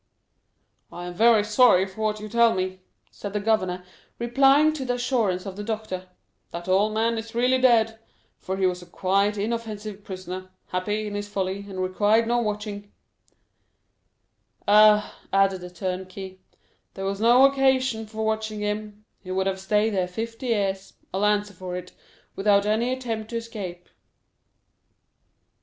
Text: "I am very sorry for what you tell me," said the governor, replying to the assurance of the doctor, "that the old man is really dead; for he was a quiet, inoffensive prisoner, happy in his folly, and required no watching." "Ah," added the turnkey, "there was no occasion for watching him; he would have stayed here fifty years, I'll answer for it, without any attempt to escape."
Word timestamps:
"I 0.91 1.05
am 1.05 1.13
very 1.13 1.43
sorry 1.43 1.85
for 1.85 2.01
what 2.01 2.19
you 2.19 2.27
tell 2.27 2.55
me," 2.55 2.79
said 3.11 3.33
the 3.33 3.39
governor, 3.39 3.83
replying 4.17 4.73
to 4.73 4.83
the 4.83 4.95
assurance 4.95 5.45
of 5.45 5.57
the 5.57 5.63
doctor, 5.63 6.09
"that 6.49 6.65
the 6.65 6.71
old 6.71 6.95
man 6.95 7.19
is 7.19 7.35
really 7.35 7.59
dead; 7.59 7.99
for 8.39 8.57
he 8.57 8.65
was 8.65 8.81
a 8.81 8.87
quiet, 8.87 9.37
inoffensive 9.37 10.03
prisoner, 10.03 10.49
happy 10.69 11.05
in 11.05 11.13
his 11.13 11.27
folly, 11.27 11.59
and 11.69 11.81
required 11.83 12.25
no 12.27 12.39
watching." 12.39 12.91
"Ah," 14.67 15.19
added 15.31 15.61
the 15.61 15.69
turnkey, 15.69 16.39
"there 16.95 17.05
was 17.05 17.21
no 17.21 17.45
occasion 17.45 18.07
for 18.07 18.25
watching 18.25 18.61
him; 18.61 19.05
he 19.19 19.29
would 19.29 19.45
have 19.45 19.59
stayed 19.59 19.93
here 19.93 20.07
fifty 20.07 20.47
years, 20.47 20.93
I'll 21.13 21.25
answer 21.25 21.53
for 21.53 21.75
it, 21.75 21.91
without 22.35 22.65
any 22.65 22.91
attempt 22.91 23.29
to 23.29 23.37
escape." 23.37 23.87